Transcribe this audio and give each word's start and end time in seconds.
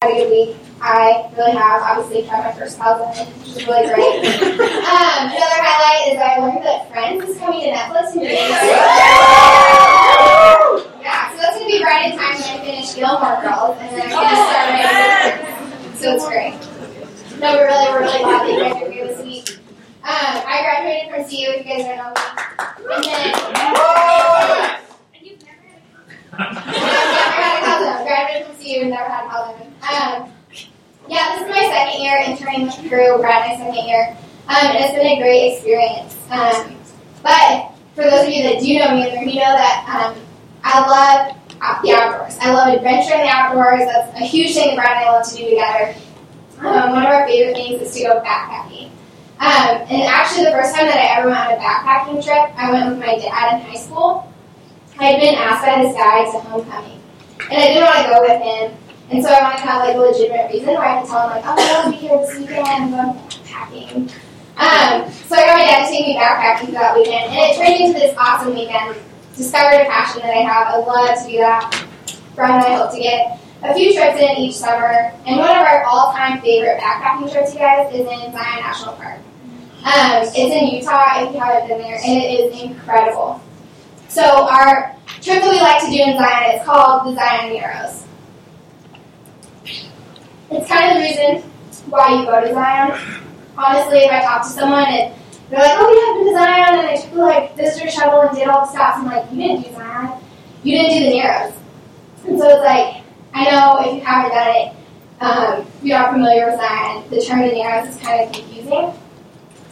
had 0.00 0.12
a 0.12 0.14
good 0.14 0.30
week. 0.30 0.56
I 0.80 1.28
really 1.36 1.58
have. 1.58 1.82
Obviously, 1.82 2.28
tried 2.28 2.44
my 2.44 2.52
first 2.52 2.78
Calzone, 2.78 3.18
which 3.40 3.48
is 3.48 3.66
really 3.66 3.82
great. 3.88 3.98
um, 4.54 5.26
another 5.26 5.58
highlight 5.58 6.14
is 6.14 6.18
I 6.22 6.38
learned 6.38 6.62
that 6.64 6.88
Friends 6.92 7.28
is 7.28 7.36
coming 7.38 7.62
to 7.62 7.66
Netflix 7.74 8.14
in. 8.14 8.22
Yeah, 11.02 11.34
so 11.34 11.42
that's 11.42 11.58
going 11.58 11.66
to 11.66 11.78
be 11.78 11.82
right 11.82 12.12
in 12.12 12.18
time 12.18 12.38
when 12.38 12.46
I 12.46 12.64
finish 12.64 12.94
Gilmore 12.94 13.42
Girls, 13.42 13.76
and 13.80 13.90
then 13.90 14.06
I'm 14.06 14.14
going 14.14 14.30
to 14.30 14.46
start 14.46 14.70
my 14.70 15.98
So 15.98 16.14
it's 16.14 16.28
great. 16.30 16.54
No, 17.40 17.58
we're 17.58 17.66
really, 17.66 17.90
we're 17.90 18.02
really 18.02 18.22
glad 18.22 18.46
that 18.46 18.52
you 18.54 18.60
guys 18.60 18.78
are 18.80 18.92
here 18.92 19.06
this 19.08 19.18
week. 19.24 19.58
Um, 20.04 20.46
I 20.46 20.62
graduated 20.62 21.10
from 21.10 21.26
CU, 21.26 21.58
if 21.58 21.66
you 21.66 21.74
guys 21.74 21.82
don't 21.82 21.98
know 21.98 22.14
me. 22.14 22.94
And 22.94 23.02
then. 23.02 23.34
never 26.38 27.42
had 27.42 27.58
a 27.58 27.66
Calzone. 27.66 28.06
Graduated 28.06 28.46
from 28.46 28.54
CU 28.62 28.78
and 28.82 28.90
never 28.90 29.10
had 29.10 29.26
a 29.26 29.28
Calzone. 29.28 29.68
Um, 29.88 30.30
yeah, 31.08 31.32
this 31.32 31.42
is 31.42 31.48
my 31.48 31.62
second 31.72 32.02
the 32.66 32.88
crew, 32.88 33.18
Brad, 33.18 33.48
my 33.48 33.56
second 33.56 33.86
year. 33.86 34.16
Um, 34.48 34.56
and 34.66 34.78
it's 34.78 34.94
been 34.94 35.06
a 35.06 35.18
great 35.20 35.52
experience. 35.54 36.16
Um, 36.30 36.76
but 37.22 37.72
for 37.94 38.04
those 38.04 38.26
of 38.26 38.32
you 38.32 38.42
that 38.44 38.60
do 38.60 38.78
know 38.78 38.94
me 38.94 39.32
you 39.32 39.40
know 39.40 39.54
that 39.56 39.84
um, 39.88 40.20
I 40.64 40.80
love 40.86 41.36
the 41.82 41.92
outdoors. 41.92 42.36
I 42.40 42.52
love 42.52 42.74
adventure 42.74 43.14
in 43.14 43.20
the 43.20 43.28
outdoors. 43.28 43.80
That's 43.80 44.20
a 44.20 44.24
huge 44.24 44.54
thing 44.54 44.76
Brad 44.76 44.96
and 44.96 45.08
I 45.08 45.12
love 45.12 45.28
to 45.28 45.36
do 45.36 45.50
together. 45.50 45.94
Um, 46.60 46.90
one 46.90 47.06
of 47.06 47.12
our 47.12 47.26
favorite 47.26 47.54
things 47.54 47.82
is 47.82 47.94
to 47.94 48.02
go 48.04 48.20
backpacking. 48.20 48.90
Um, 49.38 49.86
and 49.86 50.02
actually, 50.02 50.44
the 50.46 50.50
first 50.50 50.74
time 50.74 50.86
that 50.86 50.98
I 50.98 51.20
ever 51.20 51.30
went 51.30 51.38
on 51.38 51.52
a 51.52 51.60
backpacking 51.62 52.24
trip, 52.24 52.50
I 52.58 52.72
went 52.72 52.90
with 52.90 52.98
my 52.98 53.18
dad 53.18 53.60
in 53.60 53.66
high 53.66 53.76
school. 53.78 54.32
I 54.98 55.04
had 55.04 55.20
been 55.20 55.34
asked 55.36 55.64
by 55.64 55.82
this 55.82 55.94
guy 55.94 56.24
to 56.24 56.38
homecoming, 56.40 57.00
and 57.42 57.52
I 57.52 57.66
didn't 57.68 57.84
want 57.84 58.02
to 58.02 58.10
go 58.10 58.20
with 58.22 58.42
him. 58.42 58.87
And 59.10 59.22
so 59.22 59.30
I 59.30 59.40
wanted 59.40 59.58
to 59.58 59.66
have 59.66 59.84
like 59.84 59.96
a 59.96 59.98
legitimate 59.98 60.52
reason 60.52 60.68
where 60.68 60.84
I 60.84 61.00
could 61.00 61.08
tell 61.08 61.28
him 61.28 61.36
like, 61.36 61.44
oh, 61.46 61.56
I'll 61.56 61.90
be 61.90 61.96
here 61.96 62.18
this 62.18 62.38
weekend, 62.38 62.66
I'm 62.66 62.90
going 62.90 63.14
backpacking. 63.48 64.12
Um, 64.58 65.10
so 65.12 65.36
I 65.36 65.46
got 65.46 65.56
my 65.56 65.64
dad 65.64 65.86
to 65.86 65.90
take 65.90 66.06
me 66.06 66.16
backpacking 66.16 66.72
that 66.72 66.96
weekend, 66.96 67.32
and 67.32 67.38
it 67.38 67.56
turned 67.56 67.80
into 67.80 67.98
this 67.98 68.14
awesome 68.18 68.54
weekend. 68.54 68.96
Discovered 69.36 69.82
a 69.82 69.84
passion 69.86 70.20
that 70.22 70.34
I 70.34 70.42
have. 70.42 70.66
I 70.66 70.78
love 70.78 71.24
to 71.24 71.30
do 71.30 71.38
that. 71.38 71.86
Brian 72.34 72.56
and 72.56 72.64
I 72.64 72.76
hope 72.76 72.92
to 72.92 72.98
get 72.98 73.38
a 73.62 73.72
few 73.72 73.94
trips 73.94 74.20
in 74.20 74.36
each 74.36 74.56
summer. 74.56 75.14
And 75.26 75.38
one 75.38 75.50
of 75.50 75.62
our 75.62 75.84
all-time 75.84 76.40
favorite 76.40 76.80
backpacking 76.80 77.30
trips, 77.30 77.54
you 77.54 77.60
guys, 77.60 77.94
is 77.94 78.00
in 78.00 78.32
Zion 78.32 78.60
National 78.60 78.94
Park. 78.94 79.20
Um, 79.84 80.22
it's 80.22 80.34
in 80.34 80.74
Utah 80.74 81.22
if 81.22 81.32
you 81.32 81.38
haven't 81.38 81.68
been 81.68 81.78
there, 81.78 82.00
and 82.04 82.20
it 82.20 82.52
is 82.52 82.60
incredible. 82.60 83.40
So 84.08 84.22
our 84.24 84.96
trip 85.20 85.40
that 85.40 85.50
we 85.50 85.60
like 85.60 85.84
to 85.84 85.90
do 85.90 86.02
in 86.02 86.18
Zion 86.18 86.58
is 86.58 86.66
called 86.66 87.06
the 87.06 87.14
Zion 87.14 87.54
Narrows. 87.54 88.04
It's 90.50 90.66
kind 90.68 90.90
of 90.90 90.96
the 90.96 91.08
reason 91.08 91.50
why 91.90 92.14
you 92.14 92.24
go 92.24 92.40
to 92.40 92.54
Zion. 92.54 93.22
Honestly, 93.56 93.98
if 93.98 94.10
I 94.10 94.22
talk 94.22 94.42
to 94.42 94.48
someone 94.48 94.84
and 94.84 95.14
they're 95.50 95.60
like, 95.60 95.76
oh, 95.78 95.90
we 95.90 95.98
have 96.00 96.14
been 96.16 96.26
to 96.26 96.38
Zion, 96.38 96.78
and 96.78 96.88
I 96.88 96.96
took 96.96 97.12
the 97.12 97.18
like 97.18 97.56
visitor 97.56 97.90
shuttle 97.90 98.22
and 98.22 98.36
did 98.36 98.48
all 98.48 98.64
the 98.64 98.72
stops, 98.72 98.98
I'm 98.98 99.06
like, 99.06 99.30
you 99.30 99.36
didn't 99.36 99.64
do 99.64 99.74
Zion. 99.74 100.22
You 100.62 100.78
didn't 100.78 100.98
do 100.98 101.04
the 101.04 101.16
Narrows. 101.16 101.54
And 102.26 102.38
so 102.38 102.48
it's 102.48 102.64
like, 102.64 103.04
I 103.34 103.50
know 103.50 103.78
if 103.80 103.94
you 103.94 104.00
haven't 104.00 104.30
done 104.30 104.56
it, 104.56 104.74
um, 105.20 105.60
if 105.60 105.84
you're 105.84 106.12
familiar 106.12 106.46
with 106.46 106.60
Zion, 106.60 107.10
the 107.10 107.20
term 107.20 107.40
the 107.40 107.52
Narrows 107.52 107.94
is 107.94 108.00
kind 108.00 108.26
of 108.26 108.32
confusing. 108.32 108.92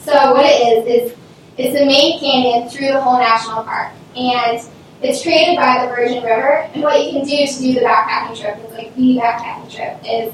So 0.00 0.34
what 0.34 0.44
it 0.44 0.60
is, 0.60 1.10
is 1.10 1.18
it's 1.56 1.78
the 1.78 1.86
main 1.86 2.20
canyon 2.20 2.68
through 2.68 2.88
the 2.88 3.00
whole 3.00 3.18
national 3.18 3.64
park. 3.64 3.92
And 4.14 4.60
it's 5.02 5.22
created 5.22 5.56
by 5.56 5.84
the 5.84 5.94
Virgin 5.94 6.22
River. 6.22 6.68
And 6.74 6.82
what 6.82 7.02
you 7.04 7.12
can 7.12 7.24
do 7.24 7.46
to 7.46 7.58
do 7.60 7.74
the 7.74 7.80
backpacking 7.80 8.40
trip, 8.40 8.58
it's 8.58 8.72
like 8.72 8.94
the 8.94 9.16
backpacking 9.16 9.74
trip, 9.74 10.00
is 10.04 10.32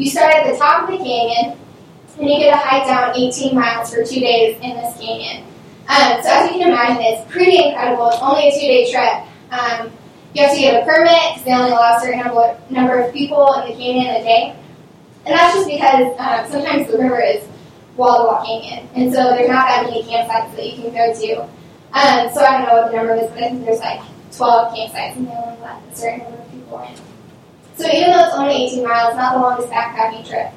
you 0.00 0.10
start 0.10 0.32
at 0.32 0.50
the 0.50 0.58
top 0.58 0.88
of 0.88 0.98
the 0.98 1.04
canyon, 1.04 1.58
and 2.18 2.28
you 2.28 2.38
get 2.38 2.50
to 2.50 2.56
hike 2.56 2.86
down 2.86 3.14
18 3.14 3.54
miles 3.54 3.92
for 3.92 4.02
two 4.02 4.20
days 4.20 4.56
in 4.56 4.76
this 4.76 4.96
canyon. 4.98 5.44
Um, 5.88 6.22
so 6.22 6.28
as 6.28 6.50
you 6.50 6.58
can 6.58 6.68
imagine, 6.68 7.02
it's 7.02 7.30
pretty 7.30 7.62
incredible. 7.62 8.08
It's 8.08 8.22
only 8.22 8.48
a 8.48 8.52
two-day 8.52 8.90
trip. 8.90 9.26
Um, 9.50 9.92
you 10.34 10.42
have 10.42 10.54
to 10.54 10.60
get 10.60 10.82
a 10.82 10.86
permit 10.86 11.10
because 11.10 11.44
they 11.44 11.52
only 11.52 11.70
allow 11.72 11.96
a 11.96 12.00
certain 12.00 12.20
number, 12.20 12.60
number 12.70 13.00
of 13.00 13.12
people 13.12 13.52
in 13.54 13.70
the 13.70 13.76
canyon 13.76 14.14
a 14.16 14.22
day. 14.22 14.56
And 15.26 15.34
that's 15.34 15.54
just 15.54 15.68
because 15.68 16.14
um, 16.18 16.50
sometimes 16.50 16.90
the 16.90 16.98
river 16.98 17.20
is 17.20 17.44
wall-to-wall 17.96 18.46
canyon, 18.46 18.88
and 18.94 19.12
so 19.12 19.34
there's 19.34 19.48
not 19.48 19.66
that 19.68 19.84
many 19.84 20.02
campsites 20.04 20.54
that 20.56 20.64
you 20.64 20.82
can 20.82 20.94
go 20.94 21.12
to. 21.12 21.42
Um, 21.92 22.32
so 22.32 22.40
I 22.40 22.58
don't 22.58 22.68
know 22.68 22.82
what 22.82 22.90
the 22.90 22.96
number 22.96 23.14
is, 23.16 23.30
but 23.30 23.42
I 23.42 23.48
think 23.50 23.64
there's 23.66 23.80
like 23.80 24.00
12 24.32 24.74
campsites, 24.74 25.16
and 25.16 25.26
they 25.26 25.32
only 25.32 25.60
let 25.60 25.82
a 25.82 25.96
certain 25.96 26.20
number 26.20 26.38
of 26.38 26.50
people 26.50 26.78
in. 26.80 27.09
So 27.80 27.86
even 27.86 28.10
though 28.10 28.26
it's 28.26 28.34
only 28.34 28.54
18 28.66 28.84
miles, 28.84 29.16
not 29.16 29.32
the 29.32 29.40
longest 29.40 29.70
backpacking 29.70 30.28
trip. 30.28 30.52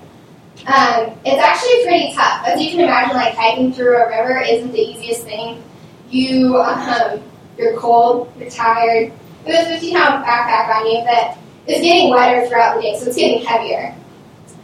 Um, 0.67 1.17
it's 1.23 1.39
actually 1.39 1.85
pretty 1.85 2.13
tough. 2.13 2.45
As 2.45 2.61
you 2.61 2.69
can 2.69 2.81
imagine, 2.81 3.15
like 3.15 3.33
hiking 3.33 3.71
through 3.71 3.95
a 3.95 4.09
river 4.09 4.41
isn't 4.41 4.73
the 4.73 4.79
easiest 4.79 5.23
thing. 5.23 5.63
You, 6.09 6.57
um, 6.57 7.23
you're 7.57 7.77
cold, 7.79 8.29
you're 8.37 8.49
tired. 8.49 9.13
It 9.45 9.47
was 9.47 9.67
a 9.67 9.79
50 9.79 9.93
pound 9.93 10.25
backpack 10.25 10.75
on 10.75 10.85
you 10.85 11.03
that 11.05 11.37
is 11.65 11.81
getting 11.81 12.11
wetter 12.11 12.45
throughout 12.49 12.75
the 12.75 12.81
day, 12.81 12.99
so 12.99 13.07
it's 13.07 13.15
getting 13.15 13.45
heavier. 13.45 13.95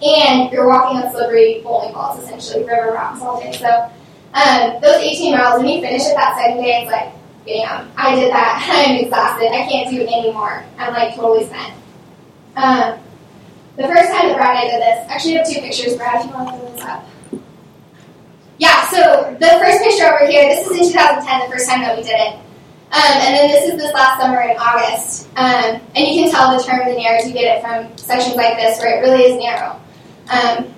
And 0.01 0.51
you're 0.51 0.67
walking 0.67 0.97
on 0.97 1.11
slippery 1.11 1.61
bowling 1.63 1.93
balls, 1.93 2.21
essentially, 2.21 2.65
river 2.65 2.91
rocks 2.91 3.21
all 3.21 3.39
day. 3.39 3.53
So 3.53 3.89
um, 4.33 4.81
those 4.81 5.01
18 5.01 5.31
miles, 5.31 5.59
when 5.59 5.69
you 5.69 5.81
finish 5.81 6.01
it 6.05 6.15
that 6.15 6.35
second 6.37 6.61
day, 6.61 6.81
it's 6.83 6.91
like, 6.91 7.13
bam, 7.45 7.89
I 7.95 8.15
did 8.15 8.31
that. 8.33 8.67
I'm 8.89 9.05
exhausted. 9.05 9.47
I 9.47 9.65
can't 9.69 9.89
do 9.89 10.01
it 10.01 10.09
anymore. 10.09 10.65
I'm 10.77 10.91
like 10.91 11.15
totally 11.15 11.45
spent. 11.45 11.73
Um, 12.59 12.99
the 13.77 13.87
first 13.87 14.11
time 14.11 14.27
that 14.27 14.35
Brad 14.35 14.57
and 14.57 14.59
I 14.59 14.67
did 14.67 14.81
this, 14.83 15.07
actually, 15.07 15.35
I 15.35 15.37
have 15.39 15.47
two 15.47 15.61
pictures, 15.61 15.95
Brad, 15.95 16.19
if 16.19 16.27
you 16.27 16.33
want 16.35 16.49
to 16.49 16.57
throw 16.59 16.71
this 16.73 16.83
up. 16.83 17.05
Yeah, 18.57 18.85
so 18.89 19.37
the 19.39 19.47
first 19.63 19.79
picture 19.81 20.03
over 20.03 20.27
here, 20.27 20.43
this 20.43 20.67
is 20.67 20.91
in 20.91 20.91
2010, 20.91 21.23
the 21.23 21.55
first 21.55 21.69
time 21.69 21.79
that 21.83 21.95
we 21.95 22.03
did 22.03 22.19
it. 22.19 22.35
Um, 22.91 23.15
and 23.23 23.35
then 23.35 23.47
this 23.47 23.71
is 23.71 23.79
this 23.79 23.93
last 23.93 24.19
summer 24.19 24.41
in 24.41 24.57
August. 24.59 25.29
Um, 25.37 25.79
and 25.95 26.07
you 26.07 26.23
can 26.23 26.31
tell 26.31 26.57
the 26.57 26.61
term 26.61 26.85
the 26.89 26.99
narrows, 26.99 27.25
you 27.25 27.33
get 27.33 27.55
it 27.55 27.61
from 27.61 27.97
sections 27.97 28.35
like 28.35 28.57
this, 28.57 28.77
where 28.79 28.97
it 28.97 29.07
really 29.07 29.23
is 29.23 29.39
narrow. 29.39 29.79
Um, 30.27 30.73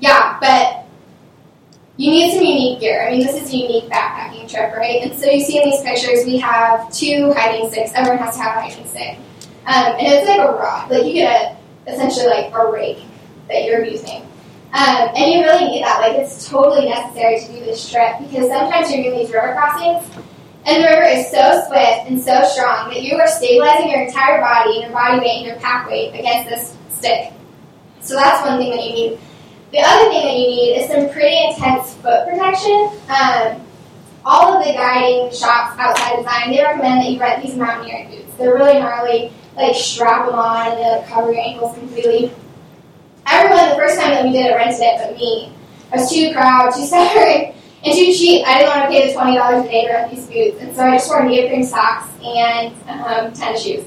yeah, 0.00 0.38
but 0.40 0.86
you 1.98 2.10
need 2.10 2.34
some 2.34 2.42
unique 2.42 2.80
gear. 2.80 3.06
I 3.06 3.12
mean, 3.12 3.24
this 3.24 3.40
is 3.40 3.52
a 3.52 3.56
unique 3.56 3.88
backpacking 3.88 4.50
trip, 4.50 4.74
right? 4.74 5.02
And 5.02 5.16
so 5.16 5.30
you 5.30 5.44
see 5.44 5.62
in 5.62 5.70
these 5.70 5.82
pictures, 5.82 6.26
we 6.26 6.38
have 6.38 6.92
two 6.92 7.32
hiking 7.36 7.70
sticks. 7.70 7.92
Everyone 7.94 8.18
has 8.18 8.34
to 8.34 8.42
have 8.42 8.56
a 8.56 8.60
hiking 8.62 8.88
stick. 8.88 9.18
Um, 9.70 9.94
and 10.00 10.06
it's 10.08 10.28
like 10.28 10.40
a 10.40 10.50
rock. 10.50 10.90
Like 10.90 11.06
you 11.06 11.12
get 11.12 11.56
a, 11.86 11.92
essentially 11.92 12.26
like 12.26 12.52
a 12.52 12.72
rake 12.72 13.04
that 13.46 13.64
you're 13.64 13.84
using. 13.84 14.22
Um, 14.72 15.14
and 15.14 15.30
you 15.30 15.42
really 15.42 15.64
need 15.64 15.84
that. 15.84 16.00
Like 16.00 16.16
it's 16.16 16.48
totally 16.48 16.88
necessary 16.88 17.38
to 17.38 17.46
do 17.46 17.60
this 17.64 17.88
trip 17.88 18.18
because 18.18 18.48
sometimes 18.48 18.90
you're 18.90 19.04
doing 19.04 19.18
these 19.18 19.30
river 19.30 19.52
crossings 19.52 20.10
and 20.66 20.82
the 20.82 20.88
river 20.88 21.06
is 21.06 21.30
so 21.30 21.62
swift 21.68 22.10
and 22.10 22.20
so 22.20 22.42
strong 22.50 22.90
that 22.90 23.02
you 23.02 23.16
are 23.16 23.28
stabilizing 23.28 23.90
your 23.90 24.02
entire 24.02 24.40
body, 24.40 24.80
your 24.80 24.90
body 24.90 25.20
weight, 25.20 25.38
and 25.38 25.46
your 25.46 25.56
pack 25.56 25.88
weight 25.88 26.18
against 26.18 26.50
this 26.50 26.76
stick. 26.90 27.32
So 28.00 28.14
that's 28.14 28.44
one 28.44 28.58
thing 28.58 28.70
that 28.70 28.84
you 28.84 28.92
need. 28.92 29.20
The 29.70 29.82
other 29.86 30.10
thing 30.10 30.22
that 30.26 30.34
you 30.34 30.48
need 30.50 30.82
is 30.82 30.90
some 30.90 31.10
pretty 31.10 31.46
intense 31.46 31.94
foot 31.94 32.26
protection. 32.26 32.90
Um, 33.06 33.64
all 34.24 34.58
of 34.58 34.66
the 34.66 34.72
guiding 34.72 35.30
shops 35.30 35.78
outside 35.78 36.24
Zion, 36.24 36.50
they 36.50 36.60
recommend 36.60 37.02
that 37.02 37.10
you 37.10 37.20
rent 37.20 37.42
these 37.42 37.54
mountaineering 37.54 38.10
boots. 38.10 38.34
They're 38.34 38.54
really 38.54 38.80
gnarly 38.80 39.32
like 39.56 39.74
strap 39.74 40.26
them 40.26 40.38
on 40.38 40.72
and 40.72 40.80
like 40.80 41.08
cover 41.08 41.32
your 41.32 41.40
ankles 41.40 41.76
completely. 41.76 42.32
Everyone, 43.26 43.68
the 43.68 43.74
first 43.76 43.98
time 43.98 44.10
that 44.10 44.24
we 44.24 44.32
did 44.32 44.46
it, 44.46 44.54
rented 44.54 44.80
it, 44.80 44.98
but 44.98 45.16
me. 45.16 45.52
I 45.92 45.96
was 45.96 46.10
too 46.10 46.32
proud, 46.32 46.72
too 46.74 46.86
stubborn, 46.86 47.52
and 47.84 47.94
too 47.94 48.12
cheap. 48.12 48.46
I 48.46 48.58
didn't 48.58 48.76
want 48.76 48.82
to 48.82 48.88
pay 48.88 49.08
the 49.08 49.14
twenty 49.14 49.36
dollars 49.36 49.66
a 49.66 49.68
day 49.68 49.86
to 49.86 49.92
rent 49.92 50.10
these 50.10 50.26
boots, 50.26 50.60
and 50.60 50.74
so 50.74 50.82
I 50.82 50.96
just 50.96 51.08
wore 51.08 51.24
neoprene 51.24 51.64
socks 51.64 52.08
and 52.24 52.74
um, 52.88 53.32
tennis 53.32 53.62
shoes. 53.62 53.84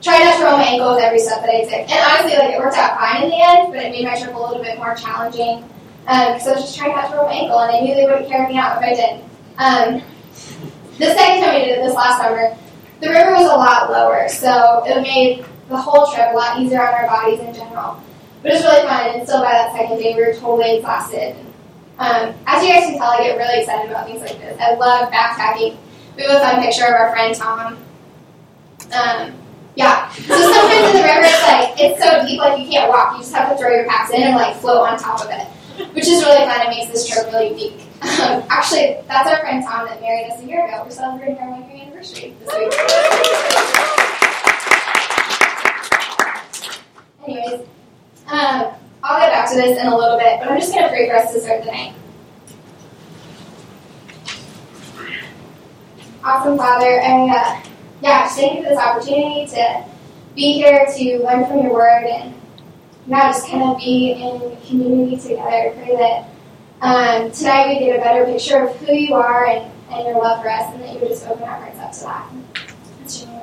Tried 0.00 0.24
not 0.24 0.38
to 0.38 0.44
roll 0.44 0.58
my 0.58 0.64
ankles 0.64 1.00
every 1.02 1.18
step 1.18 1.40
that 1.42 1.50
I 1.50 1.64
took, 1.64 1.90
and 1.90 2.00
honestly, 2.06 2.38
like 2.38 2.54
it 2.54 2.58
worked 2.58 2.76
out 2.76 2.98
fine 2.98 3.24
in 3.24 3.30
the 3.30 3.40
end, 3.42 3.72
but 3.72 3.82
it 3.82 3.90
made 3.90 4.04
my 4.04 4.18
trip 4.18 4.34
a 4.34 4.38
little 4.38 4.62
bit 4.62 4.78
more 4.78 4.94
challenging 4.94 5.64
because 6.02 6.46
um, 6.46 6.52
I 6.52 6.56
was 6.56 6.64
just 6.64 6.78
trying 6.78 6.92
not 6.92 7.10
to 7.10 7.16
roll 7.16 7.26
my 7.26 7.34
ankle, 7.34 7.58
and 7.60 7.76
I 7.76 7.80
knew 7.80 7.94
they 7.94 8.06
wouldn't 8.06 8.28
carry 8.28 8.48
me 8.48 8.58
out 8.58 8.80
if 8.80 8.82
I 8.82 8.94
did. 8.94 9.24
Um, 9.58 10.02
the 10.98 11.14
second 11.14 11.44
time 11.44 11.54
we 11.54 11.64
did 11.66 11.78
it 11.78 11.82
this 11.82 11.94
last 11.94 12.22
summer, 12.22 12.56
the 13.00 13.08
river 13.08 13.32
was 13.32 13.46
a 13.46 13.56
lot 13.56 13.90
lower, 13.90 14.28
so 14.28 14.82
it 14.86 15.00
made 15.02 15.44
the 15.68 15.76
whole 15.76 16.12
trip 16.12 16.28
a 16.32 16.36
lot 16.36 16.60
easier 16.60 16.80
on 16.80 16.94
our 16.94 17.06
bodies 17.06 17.40
in 17.40 17.54
general. 17.54 18.02
But 18.42 18.52
it 18.52 18.54
was 18.54 18.64
really 18.64 18.86
fun, 18.86 19.14
and 19.14 19.28
still 19.28 19.42
by 19.42 19.52
that 19.52 19.72
second 19.72 19.98
day, 19.98 20.14
we 20.14 20.24
were 20.24 20.34
totally 20.34 20.76
exhausted. 20.78 21.36
Um, 21.98 22.34
as 22.46 22.62
you 22.62 22.72
guys 22.72 22.84
can 22.86 22.98
tell, 22.98 23.10
I 23.10 23.18
get 23.18 23.36
really 23.36 23.60
excited 23.60 23.90
about 23.90 24.06
things 24.06 24.20
like 24.20 24.38
this. 24.38 24.58
I 24.60 24.74
love 24.74 25.10
backpacking. 25.10 25.76
We 26.16 26.22
have 26.22 26.36
a 26.36 26.40
fun 26.40 26.62
picture 26.62 26.86
of 26.86 26.94
our 26.94 27.10
friend 27.10 27.34
Tom. 27.34 27.78
Um, 28.92 29.34
yeah. 29.74 30.10
So 30.10 30.34
sometimes 30.34 30.90
in 30.90 30.96
the 30.96 31.02
river, 31.02 31.22
it's 31.22 31.42
like 31.42 31.74
it's 31.78 32.02
so 32.02 32.26
deep, 32.26 32.40
like 32.40 32.60
you 32.60 32.68
can't 32.68 32.88
walk. 32.88 33.14
You 33.14 33.18
just 33.18 33.34
have 33.34 33.50
to 33.50 33.58
throw 33.58 33.70
your 33.70 33.86
packs 33.86 34.12
in 34.12 34.22
and 34.22 34.36
like 34.36 34.56
float 34.56 34.88
on 34.88 34.98
top 34.98 35.20
of 35.20 35.30
it, 35.30 35.46
which 35.94 36.06
is 36.06 36.22
really 36.22 36.46
fun. 36.46 36.66
It 36.66 36.70
makes 36.70 36.92
this 36.92 37.08
trip 37.08 37.26
really 37.32 37.50
unique. 37.50 37.87
Um, 38.02 38.44
actually, 38.50 38.96
that's 39.08 39.28
our 39.28 39.40
friend 39.40 39.64
Tom 39.64 39.86
that 39.86 40.00
married 40.00 40.30
us 40.30 40.40
a 40.42 40.46
year 40.46 40.64
ago. 40.66 40.82
We're 40.84 40.90
celebrating 40.90 41.38
our 41.38 41.50
one 41.50 41.68
year 41.70 41.82
anniversary 41.82 42.34
this 42.40 42.54
week. 42.56 42.72
Anyways, 47.26 47.66
Um, 48.28 48.72
I'll 49.02 49.20
get 49.20 49.32
back 49.32 49.48
to 49.50 49.56
this 49.56 49.78
in 49.78 49.86
a 49.86 49.96
little 49.96 50.18
bit, 50.18 50.38
but 50.40 50.48
I'm 50.50 50.58
just 50.60 50.72
going 50.72 50.84
to 50.84 50.90
pray 50.90 51.08
for 51.08 51.16
us 51.16 51.32
to 51.32 51.40
start 51.40 51.64
the 51.64 51.70
night. 51.70 51.94
Awesome, 56.24 56.56
Father. 56.58 57.00
And 57.00 57.30
uh, 57.30 57.60
yeah, 58.02 58.24
just 58.24 58.36
thank 58.36 58.56
you 58.58 58.62
for 58.64 58.68
this 58.70 58.78
opportunity 58.78 59.46
to 59.46 59.84
be 60.34 60.52
here 60.54 60.84
to 60.96 61.18
learn 61.24 61.46
from 61.46 61.62
your 61.62 61.72
word 61.72 62.04
and 62.06 62.34
now 63.06 63.32
just 63.32 63.46
kind 63.48 63.62
of 63.62 63.78
be 63.78 64.12
in 64.12 64.56
community 64.66 65.16
together. 65.16 65.72
Pray 65.76 65.96
that 65.96 66.28
um, 66.80 67.30
tonight 67.32 67.68
we 67.68 67.86
get 67.86 67.98
a 67.98 68.02
better 68.02 68.24
picture 68.24 68.68
of 68.68 68.76
who 68.76 68.94
you 68.94 69.14
are 69.14 69.46
and, 69.46 69.72
and 69.90 70.06
your 70.06 70.22
love 70.22 70.42
for 70.42 70.48
us, 70.48 70.72
and 70.74 70.82
that 70.82 70.94
you 70.94 71.00
would 71.00 71.08
just 71.08 71.26
open 71.26 71.42
our 71.42 71.56
hearts 71.56 71.78
up 71.78 71.92
to 71.92 72.00
that. 72.04 72.30
That's 73.00 73.22
your. 73.22 73.38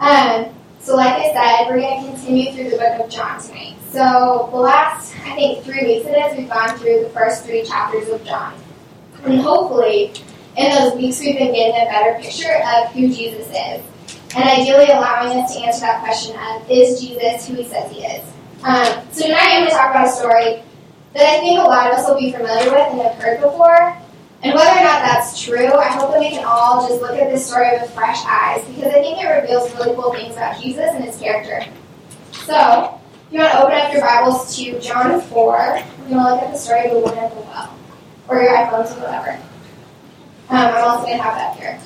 Um, 0.00 0.54
so, 0.80 0.96
like 0.96 1.12
I 1.12 1.32
said, 1.34 1.68
we're 1.68 1.80
going 1.80 2.02
to 2.02 2.10
continue 2.10 2.52
through 2.54 2.70
the 2.70 2.78
book 2.78 3.04
of 3.04 3.10
John 3.10 3.38
tonight. 3.38 3.76
So, 3.90 4.48
the 4.50 4.56
last, 4.56 5.14
I 5.26 5.34
think, 5.34 5.62
three 5.62 5.84
weeks 5.84 6.06
it 6.06 6.12
is, 6.12 6.38
we've 6.38 6.48
gone 6.48 6.78
through 6.78 7.02
the 7.02 7.10
first 7.10 7.44
three 7.44 7.64
chapters 7.64 8.08
of 8.08 8.24
John. 8.24 8.54
And 9.24 9.38
hopefully, 9.40 10.14
in 10.56 10.70
those 10.70 10.94
weeks, 10.94 11.20
we've 11.20 11.36
been 11.36 11.52
getting 11.52 11.82
a 11.82 11.84
better 11.84 12.18
picture 12.18 12.62
of 12.76 12.90
who 12.92 13.08
Jesus 13.08 13.46
is. 13.48 13.84
And 14.34 14.48
ideally, 14.48 14.86
allowing 14.86 15.38
us 15.38 15.54
to 15.54 15.60
answer 15.60 15.80
that 15.80 16.02
question 16.02 16.34
of, 16.34 16.70
is 16.70 17.02
Jesus 17.02 17.46
who 17.46 17.56
he 17.56 17.64
says 17.64 17.92
he 17.92 18.04
is? 18.04 18.24
Um, 18.64 18.86
so, 19.12 19.26
tonight 19.26 19.48
I'm 19.50 19.60
going 19.60 19.70
to 19.70 19.76
talk 19.76 19.90
about 19.90 20.08
a 20.08 20.12
story 20.12 20.62
that 21.14 21.26
I 21.26 21.40
think 21.40 21.58
a 21.58 21.62
lot 21.62 21.90
of 21.90 21.98
us 21.98 22.08
will 22.08 22.18
be 22.18 22.32
familiar 22.32 22.70
with 22.70 22.88
and 22.88 23.00
have 23.00 23.14
heard 23.16 23.40
before. 23.40 23.96
And 24.42 24.54
whether 24.54 24.70
or 24.70 24.84
not 24.84 25.02
that's 25.02 25.42
true, 25.42 25.74
I 25.74 25.88
hope 25.88 26.12
that 26.12 26.20
we 26.20 26.30
can 26.30 26.44
all 26.46 26.88
just 26.88 27.02
look 27.02 27.18
at 27.18 27.30
this 27.30 27.46
story 27.46 27.68
with 27.72 27.90
fresh 27.92 28.24
eyes 28.24 28.66
because 28.68 28.86
I 28.86 29.00
think 29.00 29.18
it 29.22 29.26
reveals 29.26 29.74
really 29.74 29.94
cool 29.94 30.12
things 30.14 30.34
about 30.34 30.60
Jesus 30.60 30.88
and 30.94 31.04
his 31.04 31.18
character. 31.18 31.70
So, 32.32 32.98
if 33.26 33.34
you 33.34 33.40
want 33.40 33.52
to 33.52 33.62
open 33.62 33.74
up 33.74 33.92
your 33.92 34.00
Bibles 34.00 34.56
to 34.56 34.80
John 34.80 35.20
4, 35.20 35.46
we're 35.46 36.08
going 36.08 36.10
to 36.10 36.16
look 36.16 36.42
at 36.42 36.52
the 36.52 36.58
story 36.58 36.86
of 36.86 36.92
the 36.92 36.98
woman 37.00 37.18
at 37.18 37.34
the 37.34 37.40
well, 37.40 37.76
or 38.28 38.42
your 38.42 38.52
iPhones 38.52 38.96
or 38.96 39.02
whatever. 39.02 39.30
Um, 40.48 40.56
I'm 40.56 40.84
also 40.84 41.04
going 41.04 41.18
to 41.18 41.22
have 41.22 41.34
that 41.34 41.56
here. 41.58 41.80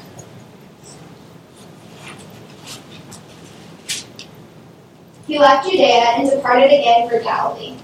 He 5.26 5.38
left 5.38 5.68
Judea 5.68 6.14
and 6.16 6.30
departed 6.30 6.66
again 6.66 7.08
for 7.08 7.18
Galilee. 7.18 7.76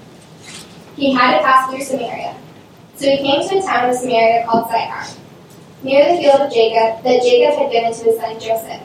He 1.01 1.15
had 1.15 1.39
to 1.39 1.43
pass 1.43 1.71
through 1.71 1.83
Samaria. 1.83 2.37
So 2.97 3.09
he 3.09 3.17
came 3.17 3.49
to 3.49 3.59
a 3.59 3.63
town 3.63 3.89
of 3.89 3.97
Samaria 3.97 4.45
called 4.45 4.71
Sychar, 4.71 5.19
near 5.83 6.05
the 6.05 6.21
field 6.21 6.43
of 6.43 6.53
Jacob 6.53 7.03
that 7.03 7.23
Jacob 7.23 7.59
had 7.59 7.73
given 7.73 7.95
to 7.95 8.05
his 8.05 8.21
son 8.21 8.39
Joseph. 8.39 8.83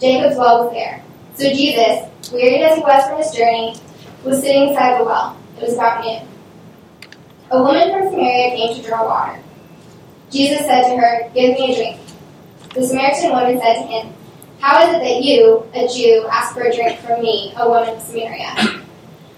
Jacob's 0.00 0.38
well 0.38 0.64
was 0.64 0.72
there. 0.72 1.04
So 1.34 1.50
Jesus, 1.52 2.08
wearied 2.32 2.62
as 2.62 2.78
he 2.78 2.82
was 2.82 3.06
from 3.06 3.18
his 3.18 3.32
journey, 3.32 3.76
was 4.24 4.40
sitting 4.40 4.68
beside 4.68 4.98
the 4.98 5.04
well. 5.04 5.36
It 5.58 5.64
was 5.64 5.74
about 5.74 6.02
noon. 6.02 6.26
A 7.50 7.62
woman 7.62 7.92
from 7.92 8.08
Samaria 8.08 8.56
came 8.56 8.74
to 8.74 8.88
draw 8.88 9.04
water. 9.04 9.38
Jesus 10.30 10.60
said 10.60 10.88
to 10.88 10.96
her, 10.96 11.28
Give 11.34 11.52
me 11.58 11.70
a 11.70 11.76
drink. 11.76 12.00
The 12.72 12.86
Samaritan 12.86 13.28
woman 13.28 13.60
said 13.60 13.74
to 13.74 13.86
him, 13.88 14.14
How 14.58 14.88
is 14.88 14.96
it 14.96 15.00
that 15.00 15.22
you, 15.22 15.68
a 15.74 15.86
Jew, 15.86 16.26
ask 16.32 16.54
for 16.54 16.62
a 16.62 16.74
drink 16.74 16.98
from 17.00 17.20
me, 17.20 17.52
a 17.58 17.68
woman 17.68 17.94
of 17.94 18.00
Samaria? 18.00 18.80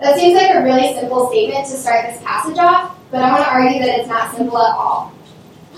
That 0.00 0.18
seems 0.18 0.34
like 0.34 0.54
a 0.54 0.62
really 0.62 0.94
simple 0.94 1.30
statement 1.30 1.66
to 1.66 1.72
start 1.72 2.06
this 2.06 2.22
passage 2.22 2.58
off, 2.58 2.98
but 3.10 3.22
I 3.22 3.30
want 3.32 3.44
to 3.44 3.50
argue 3.50 3.78
that 3.80 4.00
it's 4.00 4.08
not 4.08 4.34
simple 4.36 4.58
at 4.58 4.74
all. 4.74 5.12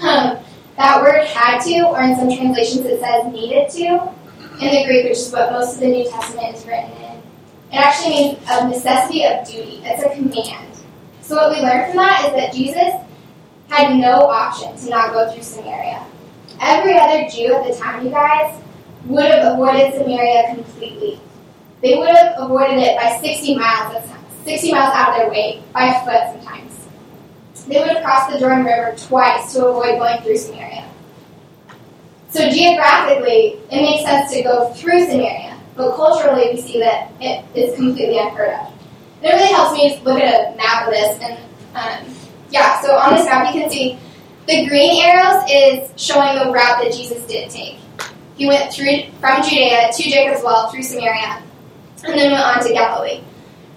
Um, 0.02 0.38
that 0.76 1.00
word 1.02 1.24
had 1.24 1.60
to, 1.64 1.88
or 1.88 2.02
in 2.02 2.16
some 2.16 2.34
translations 2.34 2.84
it 2.86 3.00
says 3.00 3.32
needed 3.32 3.70
to, 3.70 4.12
in 4.60 4.70
the 4.70 4.84
Greek, 4.86 5.04
which 5.04 5.18
is 5.18 5.32
what 5.32 5.52
most 5.52 5.74
of 5.74 5.80
the 5.80 5.88
New 5.88 6.08
Testament 6.08 6.56
is 6.56 6.66
written 6.66 6.90
in. 6.92 7.16
It 7.72 7.76
actually 7.76 8.14
means 8.14 8.38
a 8.48 8.68
necessity 8.68 9.24
of 9.24 9.46
duty. 9.46 9.82
It's 9.84 10.02
a 10.02 10.14
command. 10.14 10.76
So 11.20 11.36
what 11.36 11.50
we 11.50 11.62
learn 11.62 11.88
from 11.88 11.96
that 11.96 12.26
is 12.26 12.32
that 12.32 12.54
Jesus 12.54 12.94
had 13.68 13.96
no 13.96 14.26
option 14.26 14.76
to 14.76 14.90
not 14.90 15.12
go 15.12 15.30
through 15.32 15.42
Samaria. 15.42 16.04
Every 16.60 16.98
other 16.98 17.28
Jew 17.28 17.54
at 17.54 17.66
the 17.66 17.76
time, 17.78 18.04
you 18.04 18.10
guys, 18.10 18.62
would 19.06 19.24
have 19.24 19.54
avoided 19.54 19.94
Samaria 19.94 20.54
completely. 20.54 21.20
They 21.82 21.96
would 21.99 22.08
have 22.08 22.34
avoided 22.38 22.78
it 22.78 22.96
by 22.96 23.19
60 23.20 23.56
miles, 23.56 23.93
that's 23.93 24.08
60 24.44 24.73
miles 24.73 24.94
out 24.94 25.11
of 25.11 25.17
their 25.17 25.31
way, 25.31 25.62
by 25.73 25.93
foot 26.05 26.43
sometimes. 26.43 26.87
They 27.69 27.78
would 27.81 27.88
have 27.88 28.02
crossed 28.02 28.32
the 28.32 28.38
Jordan 28.38 28.64
River 28.64 28.94
twice 28.96 29.52
to 29.52 29.67
avoid 29.67 29.99
going 29.99 30.23
through 30.23 30.38
Samaria. 30.38 30.88
So 32.31 32.49
geographically, 32.50 33.58
it 33.71 33.83
makes 33.83 34.04
sense 34.04 34.33
to 34.33 34.42
go 34.42 34.73
through 34.75 35.06
Samaria, 35.06 35.59
but 35.76 35.97
culturally, 35.97 36.50
we 36.54 36.61
see 36.61 36.78
that 36.80 37.11
it 37.21 37.45
is 37.54 37.75
completely 37.76 38.18
unheard 38.18 38.54
of. 38.54 38.73
It 39.23 39.28
really 39.28 39.52
helps 39.52 39.73
me 39.75 40.00
look 40.04 40.21
at 40.21 40.52
a 40.52 40.56
map 40.56 40.87
of 40.87 40.92
this, 40.92 41.18
and 41.21 41.38
um, 41.75 42.14
yeah, 42.50 42.80
so 42.80 42.95
on 42.95 43.14
this 43.14 43.26
map 43.26 43.54
you 43.54 43.61
can 43.61 43.71
see 43.71 43.99
the 44.47 44.66
green 44.68 45.02
arrows 45.02 45.42
is 45.50 45.90
showing 46.00 46.38
the 46.38 46.52
route 46.52 46.83
that 46.83 46.92
Jesus 46.92 47.26
did 47.26 47.50
take. 47.50 47.78
He 48.37 48.47
went 48.47 48.73
through 48.73 49.11
from 49.18 49.42
Judea 49.42 49.90
to 49.92 50.02
Jacob's 50.02 50.45
well 50.45 50.71
through 50.71 50.83
Samaria, 50.83 51.42
and 52.08 52.18
then 52.18 52.32
went 52.32 52.44
on 52.44 52.62
to 52.62 52.72
Galilee. 52.72 53.22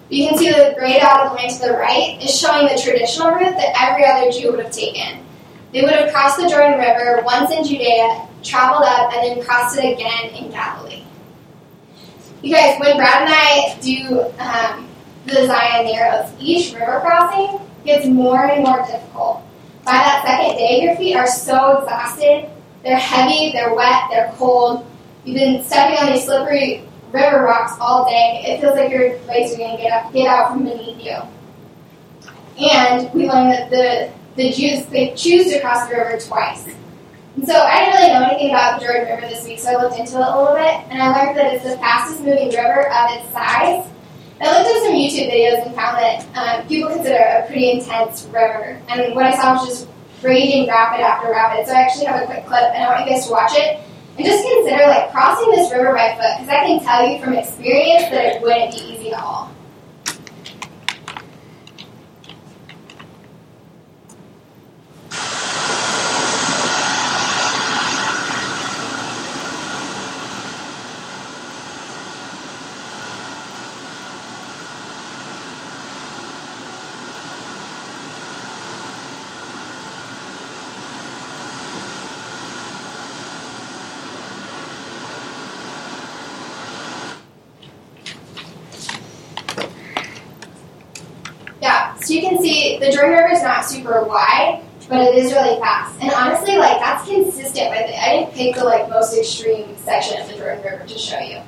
You 0.10 0.28
can 0.28 0.38
see 0.38 0.50
the 0.50 0.74
gray 0.78 1.00
dotted 1.00 1.34
line 1.34 1.50
to 1.50 1.60
the 1.60 1.74
right 1.74 2.22
is 2.22 2.38
showing 2.38 2.68
the 2.68 2.82
traditional 2.82 3.32
route 3.32 3.56
that 3.56 3.76
every 3.80 4.06
other 4.06 4.32
Jew 4.32 4.52
would 4.52 4.66
have 4.66 4.74
taken. 4.74 5.24
They 5.72 5.82
would 5.82 5.92
have 5.92 6.12
crossed 6.12 6.38
the 6.38 6.50
Jordan 6.50 6.80
River 6.80 7.22
once 7.24 7.52
in 7.52 7.64
Judea, 7.64 8.28
traveled 8.44 8.84
up, 8.86 9.14
and 9.14 9.38
then 9.38 9.46
crossed 9.46 9.78
it 9.78 9.94
again 9.94 10.34
in 10.34 10.50
Galilee. 10.50 11.04
You 12.42 12.56
guys, 12.56 12.80
when 12.80 12.98
Brad 12.98 13.24
and 13.24 13.32
I 13.32 13.78
do 13.82 14.22
um, 14.40 14.88
the 15.28 15.46
Zion 15.46 15.86
Narrows, 15.86 16.32
each 16.40 16.74
river 16.74 17.02
crossing 17.02 17.60
gets 17.86 18.08
more 18.08 18.46
and 18.46 18.64
more 18.64 18.84
difficult. 18.86 19.44
By 19.86 19.94
that 19.94 20.24
second 20.26 20.58
day, 20.58 20.82
your 20.82 20.96
feet 20.96 21.16
are 21.16 21.28
so 21.28 21.80
exhausted. 21.80 22.50
They're 22.84 22.98
heavy, 22.98 23.52
they're 23.52 23.76
wet, 23.76 24.04
they're 24.10 24.32
cold. 24.38 24.88
You've 25.24 25.36
been 25.36 25.64
stepping 25.64 25.98
on 26.00 26.14
these 26.14 26.26
slippery 26.26 26.89
river 27.12 27.44
rocks 27.44 27.74
all 27.80 28.10
day. 28.10 28.44
It 28.46 28.62
feels 28.62 28.76
like 28.76 28.92
your 28.92 29.18
legs 29.28 29.54
are 29.54 29.58
going 29.58 29.78
to 29.78 29.82
get 29.82 30.14
get 30.14 30.28
out 30.28 30.52
from 30.52 30.64
beneath 30.64 31.04
you. 31.04 31.18
And 32.60 33.12
we 33.14 33.30
learned 33.30 33.52
that 33.52 33.70
the 33.70 34.12
the 34.36 34.52
Jews 34.52 34.86
they 34.88 35.14
choose 35.16 35.52
to 35.52 35.60
cross 35.62 35.88
the 35.90 35.96
river 35.96 36.20
twice. 36.20 36.68
And 37.36 37.48
so 37.48 37.54
I 37.54 37.86
didn't 37.86 38.02
really 38.02 38.14
know 38.14 38.26
anything 38.28 38.50
about 38.50 38.80
the 38.80 38.86
Jordan 38.86 39.08
River 39.08 39.28
this 39.28 39.46
week, 39.46 39.60
so 39.60 39.70
I 39.70 39.82
looked 39.82 39.98
into 39.98 40.16
it 40.16 40.22
a 40.22 40.40
little 40.40 40.56
bit, 40.56 40.76
and 40.92 41.02
I 41.02 41.08
learned 41.14 41.38
that 41.38 41.54
it's 41.54 41.64
the 41.64 41.78
fastest 41.78 42.20
moving 42.22 42.50
river 42.50 42.90
of 42.90 43.12
its 43.16 43.32
size. 43.32 43.88
I 44.42 44.46
looked 44.52 44.68
at 44.68 44.84
some 44.84 44.94
YouTube 44.94 45.32
videos 45.32 45.66
and 45.66 45.76
found 45.76 45.98
that 45.98 46.26
um, 46.36 46.68
people 46.68 46.90
consider 46.90 47.16
it 47.16 47.44
a 47.44 47.48
pretty 47.48 47.72
intense 47.72 48.26
river, 48.26 48.82
and 48.90 49.16
what 49.16 49.26
I 49.26 49.36
saw 49.36 49.54
was 49.54 49.68
just 49.70 49.88
raging 50.22 50.68
rapid 50.68 51.02
after 51.02 51.30
rapid. 51.32 51.68
So 51.68 51.74
I 51.74 51.82
actually 51.82 52.06
have 52.06 52.24
a 52.24 52.26
quick 52.26 52.46
clip, 52.46 52.74
and 52.74 52.84
I 52.84 52.90
want 52.90 53.06
you 53.06 53.16
guys 53.16 53.26
to 53.28 53.32
watch 53.32 53.52
it. 53.54 53.80
And 54.20 54.28
just 54.28 54.44
consider 54.44 54.86
like 54.88 55.12
crossing 55.14 55.50
this 55.52 55.72
river 55.72 55.94
by 55.94 56.12
foot, 56.16 56.44
because 56.44 56.50
I 56.50 56.68
can 56.68 56.84
tell 56.84 57.08
you 57.08 57.24
from 57.24 57.36
experience 57.36 58.10
that 58.12 58.36
it 58.36 58.42
wouldn't 58.42 58.76
be 58.76 58.82
easy 58.92 59.14
at 59.14 59.24
all. 59.24 59.50
The 92.80 92.92
Jordan 92.92 93.12
River 93.12 93.32
is 93.32 93.44
not 93.44 93.66
super 93.66 94.04
wide, 94.04 94.64
but 94.88 95.02
it 95.02 95.16
is 95.16 95.32
really 95.34 95.60
fast. 95.60 96.00
And 96.02 96.12
honestly, 96.12 96.58
like 96.58 96.80
that's 96.80 97.08
consistent 97.08 97.70
with 97.70 97.90
it. 97.90 97.96
I 97.96 98.18
didn't 98.18 98.34
pick 98.34 98.56
the 98.56 98.64
like 98.64 98.90
most 98.90 99.18
extreme 99.18 99.76
section 99.78 100.22
of 100.22 100.28
the 100.28 100.36
Jordan 100.36 100.64
River 100.64 100.86
to 100.86 100.98
show 100.98 101.20
you. 101.20 101.40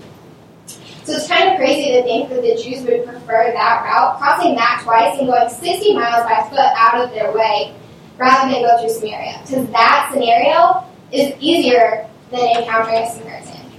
So 1.03 1.13
it's 1.13 1.27
kind 1.27 1.49
of 1.49 1.57
crazy 1.57 1.93
to 1.93 2.03
think 2.03 2.29
that 2.29 2.41
the 2.43 2.61
Jews 2.61 2.83
would 2.83 3.05
prefer 3.05 3.51
that 3.51 3.83
route, 3.83 4.19
crossing 4.19 4.55
that 4.55 4.81
twice 4.83 5.17
and 5.17 5.27
going 5.27 5.49
60 5.49 5.95
miles 5.95 6.23
by 6.25 6.47
foot 6.49 6.59
out 6.59 7.03
of 7.03 7.09
their 7.11 7.33
way, 7.33 7.73
rather 8.17 8.51
than 8.51 8.61
go 8.61 8.79
through 8.79 8.93
Samaria. 8.93 9.41
Because 9.41 9.67
that 9.71 10.09
scenario 10.13 10.85
is 11.11 11.33
easier 11.39 12.07
than 12.29 12.39
encountering 12.55 13.03
a 13.03 13.11
Samaritan. 13.11 13.71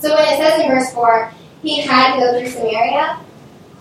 So 0.00 0.14
when 0.16 0.24
it 0.34 0.36
says 0.36 0.60
in 0.60 0.68
verse 0.68 0.92
4, 0.92 1.32
he 1.62 1.80
had 1.80 2.14
to 2.14 2.20
go 2.20 2.38
through 2.38 2.50
Samaria, 2.50 3.20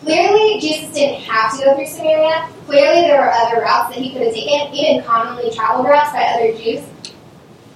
clearly 0.03 0.59
Jesus 0.59 0.93
didn't 0.93 1.21
have 1.21 1.57
to 1.57 1.65
go 1.65 1.75
through 1.75 1.87
Samaria. 1.87 2.49
Clearly 2.65 3.01
there 3.01 3.21
were 3.21 3.31
other 3.31 3.61
routes 3.61 3.95
that 3.95 4.03
he 4.03 4.13
could 4.13 4.21
have 4.21 4.33
taken, 4.33 4.73
even 4.73 5.03
commonly 5.03 5.51
traveled 5.51 5.85
routes 5.85 6.11
by 6.11 6.23
other 6.23 6.57
Jews. 6.57 6.83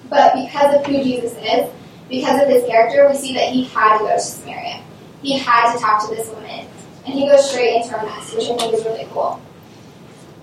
But 0.10 0.34
because 0.36 0.76
of 0.76 0.86
who 0.86 1.04
Jesus 1.04 1.34
is, 1.34 1.70
because 2.10 2.42
of 2.42 2.48
his 2.48 2.64
character, 2.66 3.08
we 3.10 3.18
see 3.18 3.34
that 3.34 3.50
he 3.50 3.66
had 3.66 3.98
to 3.98 4.04
go 4.06 4.16
to 4.16 4.20
Samaria. 4.20 4.82
He 5.22 5.38
had 5.38 5.74
to 5.74 5.80
talk 5.80 6.08
to 6.08 6.16
this 6.16 6.30
woman. 6.30 6.68
And 7.06 7.14
he 7.14 7.28
goes 7.28 7.50
straight 7.50 7.76
into 7.76 7.90
her 7.90 8.06
mess, 8.06 8.34
which 8.34 8.50
I 8.50 8.58
think 8.58 8.74
is 8.74 8.86
really 8.86 9.08
cool. 9.12 9.42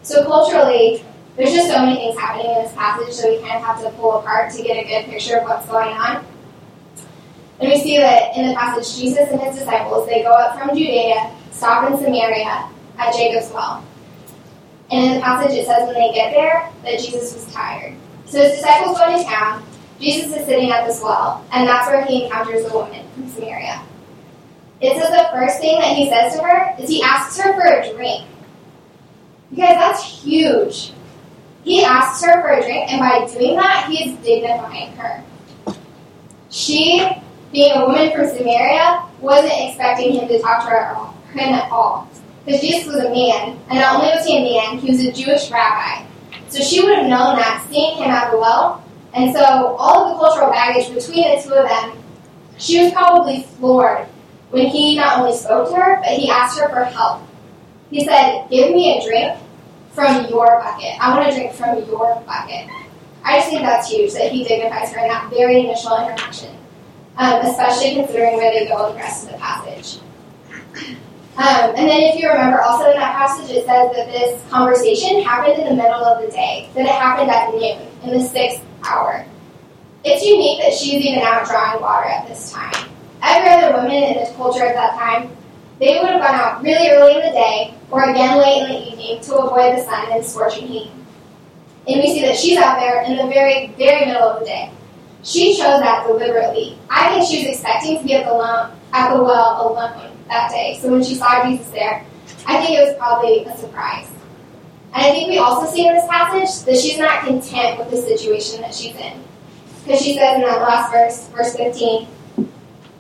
So 0.03 0.25
culturally, 0.25 1.05
there's 1.37 1.53
just 1.53 1.69
so 1.69 1.81
many 1.81 1.97
things 1.97 2.19
happening 2.19 2.55
in 2.55 2.62
this 2.62 2.73
passage, 2.75 3.17
that 3.17 3.31
we 3.31 3.38
kind 3.41 3.57
of 3.57 3.64
have 3.64 3.83
to 3.83 3.91
pull 3.99 4.19
apart 4.19 4.53
to 4.53 4.62
get 4.62 4.76
a 4.76 4.87
good 4.87 5.11
picture 5.11 5.38
of 5.38 5.45
what's 5.45 5.67
going 5.67 5.95
on. 5.97 6.25
And 7.61 7.71
we 7.71 7.81
see 7.81 7.97
that 7.99 8.37
in 8.37 8.49
the 8.49 8.55
passage, 8.55 8.97
Jesus 8.97 9.29
and 9.31 9.41
his 9.41 9.57
disciples, 9.57 10.07
they 10.07 10.23
go 10.23 10.31
up 10.31 10.59
from 10.59 10.76
Judea, 10.76 11.35
stop 11.54 11.90
in 11.90 11.99
Samaria 11.99 12.68
at 12.99 13.14
Jacob's 13.14 13.50
well. 13.52 13.84
And 14.90 15.04
in 15.06 15.14
the 15.14 15.20
passage, 15.20 15.56
it 15.56 15.66
says 15.66 15.87
when 15.87 15.94
they 15.94 16.12
get 16.12 16.32
there 16.32 16.70
that 16.82 17.00
Jesus 17.00 17.34
was 17.34 17.52
tired. 17.52 17.96
So 18.26 18.42
his 18.42 18.56
disciples 18.56 18.99
go 18.99 19.16
to 19.16 19.25
town. 19.25 19.64
Jesus 20.00 20.37
is 20.37 20.44
sitting 20.44 20.70
at 20.70 20.87
this 20.87 21.00
well, 21.00 21.44
and 21.52 21.66
that's 21.66 21.88
where 21.88 22.04
he 22.04 22.25
encounters 22.25 22.66
a 22.66 22.75
woman 22.75 23.06
from 23.14 23.28
Samaria. 23.28 23.80
It 24.80 25.00
says 25.00 25.08
the 25.08 25.28
first 25.32 25.61
thing 25.61 25.78
that 25.78 25.96
he 25.96 26.11
says 26.11 26.34
to 26.34 26.42
her 26.42 26.75
is 26.78 26.90
he 26.90 27.02
asks 27.02 27.40
her 27.40 27.52
for 27.54 27.66
a 27.66 27.94
drink. 27.94 28.26
You 29.50 29.58
guys, 29.58 29.76
that's 29.76 30.23
huge. 30.23 30.92
He 31.62 31.84
asks 31.84 32.23
her 32.25 32.42
for 32.42 32.49
a 32.49 32.61
drink, 32.62 32.92
and 32.92 32.99
by 32.99 33.26
doing 33.32 33.56
that, 33.56 33.88
he 33.88 34.11
is 34.11 34.18
dignifying 34.18 34.92
her. 34.96 35.25
She, 36.50 37.08
being 37.52 37.73
a 37.73 37.87
woman 37.87 38.12
from 38.12 38.26
Samaria, 38.26 39.06
wasn't 39.20 39.54
expecting 39.56 40.12
him 40.12 40.28
to 40.28 40.40
talk 40.40 40.64
to 40.64 40.70
her 40.70 40.76
at 40.76 40.96
all, 40.96 41.13
at 41.41 41.71
all. 41.71 42.09
Because 42.45 42.61
Jesus 42.61 42.87
was 42.87 42.97
a 42.97 43.11
man, 43.11 43.59
and 43.71 43.79
not 43.79 43.97
only 43.97 44.09
was 44.09 44.26
he 44.26 44.37
a 44.37 44.61
man, 44.61 44.79
he 44.79 44.91
was 44.91 45.00
a 45.00 45.12
Jewish 45.12 45.50
rabbi. 45.50 46.07
So 46.49 46.61
she 46.62 46.85
would 46.85 46.97
have 46.97 47.07
known 47.07 47.37
that 47.37 47.67
seeing 47.71 47.97
him 47.97 48.11
at 48.11 48.31
the 48.31 48.38
well. 48.38 48.85
And 49.14 49.35
so 49.35 49.43
all 49.43 50.05
of 50.05 50.12
the 50.12 50.19
cultural 50.19 50.50
baggage 50.50 50.93
between 50.93 51.35
the 51.35 51.43
two 51.43 51.55
of 51.55 51.69
them, 51.69 51.99
she 52.59 52.83
was 52.83 52.93
probably 52.93 53.43
floored 53.43 54.07
when 54.50 54.67
he 54.67 54.97
not 54.97 55.19
only 55.19 55.37
spoke 55.37 55.71
to 55.71 55.75
her, 55.75 55.97
but 55.97 56.11
he 56.11 56.31
asked 56.31 56.59
her 56.61 56.69
for 56.69 56.85
help. 56.85 57.23
He 57.91 58.05
said, 58.05 58.49
Give 58.50 58.71
me 58.71 58.99
a 58.99 59.05
drink 59.05 59.38
from 59.93 60.26
your 60.26 60.61
bucket. 60.61 60.95
I 61.00 61.17
want 61.17 61.31
to 61.31 61.35
drink 61.35 61.55
from 61.55 61.79
your 61.87 62.21
bucket. 62.26 62.69
I 63.25 63.38
just 63.38 63.49
think 63.49 63.62
that's 63.62 63.91
huge 63.91 64.12
that 64.12 64.31
he 64.31 64.45
dignifies 64.45 64.93
her 64.93 65.00
in 65.00 65.09
that 65.09 65.31
very 65.31 65.61
initial 65.61 65.97
interaction, 65.97 66.55
um, 67.17 67.41
especially 67.47 67.95
considering 67.95 68.37
where 68.37 68.53
they 68.53 68.69
go 68.69 68.88
in 68.88 68.93
the 68.93 68.99
rest 68.99 69.26
of 69.26 69.33
the 69.33 69.38
passage. 69.38 70.00
Um, 71.37 71.75
and 71.75 71.88
then, 71.88 72.00
if 72.03 72.21
you 72.21 72.29
remember, 72.29 72.61
also 72.61 72.91
in 72.91 72.97
that 72.97 73.17
passage, 73.17 73.50
it 73.50 73.67
says 73.67 73.91
that 73.97 74.07
this 74.07 74.41
conversation 74.50 75.23
happened 75.23 75.59
in 75.59 75.69
the 75.69 75.75
middle 75.75 76.05
of 76.05 76.23
the 76.23 76.31
day, 76.31 76.71
that 76.75 76.87
it 76.87 76.93
happened 76.93 77.31
at 77.31 77.50
noon, 77.53 77.88
in 78.05 78.19
the 78.19 78.25
sixth 78.25 78.62
hour. 78.88 79.26
It's 80.05 80.25
unique 80.25 80.61
that 80.61 80.73
she's 80.75 81.05
even 81.05 81.23
out 81.23 81.47
drawing 81.47 81.81
water 81.81 82.07
at 82.07 82.29
this 82.29 82.53
time. 82.53 82.88
Every 83.23 83.50
other 83.50 83.75
woman 83.76 83.91
in 83.91 84.25
the 84.25 84.31
culture 84.37 84.64
at 84.64 84.75
that 84.75 84.99
time 84.99 85.35
they 85.81 85.99
would 85.99 86.09
have 86.09 86.21
gone 86.21 86.35
out 86.35 86.62
really 86.62 86.88
early 86.91 87.17
in 87.17 87.26
the 87.26 87.33
day 87.33 87.75
or 87.91 88.09
again 88.09 88.38
late 88.38 88.62
in 88.62 88.69
the 88.69 88.93
evening 88.93 89.21
to 89.23 89.35
avoid 89.35 89.76
the 89.76 89.83
sun 89.83 90.12
and 90.12 90.25
scorching 90.25 90.69
heat. 90.69 90.93
And 91.88 92.00
we 92.00 92.14
see 92.14 92.23
that 92.23 92.37
she's 92.37 92.59
out 92.59 92.79
there 92.79 93.03
in 93.03 93.17
the 93.17 93.26
very, 93.26 93.75
very 93.76 94.07
middle 94.07 94.23
of 94.23 94.41
the 94.41 94.47
day. 94.47 94.71
She 95.25 95.55
chose 95.57 95.81
that 95.81 96.07
deliberately. 96.07 96.79
I 96.88 97.11
think 97.11 97.29
she 97.29 97.38
was 97.38 97.57
expecting 97.57 97.99
to 97.99 98.05
be 98.05 98.14
at 98.14 98.26
the, 98.26 98.33
lo- 98.33 98.71
at 98.93 99.14
the 99.14 99.23
well 99.23 99.69
alone 99.69 100.13
that 100.28 100.50
day. 100.50 100.78
So 100.81 100.90
when 100.90 101.02
she 101.02 101.14
saw 101.14 101.49
Jesus 101.49 101.69
there, 101.69 102.04
I 102.47 102.64
think 102.64 102.78
it 102.78 102.87
was 102.87 102.97
probably 102.97 103.45
a 103.45 103.57
surprise. 103.57 104.09
And 104.95 105.02
I 105.02 105.11
think 105.11 105.28
we 105.28 105.38
also 105.38 105.71
see 105.71 105.87
in 105.87 105.95
this 105.95 106.07
passage 106.07 106.64
that 106.66 106.78
she's 106.78 106.99
not 106.99 107.25
content 107.25 107.78
with 107.78 107.90
the 107.90 107.97
situation 107.97 108.61
that 108.61 108.75
she's 108.75 108.95
in. 108.97 109.23
Because 109.85 110.00
she 110.00 110.14
says 110.16 110.37
in 110.37 110.43
that 110.43 110.61
last 110.62 110.93
verse, 110.93 111.28
verse 111.28 111.57
15, 111.57 112.09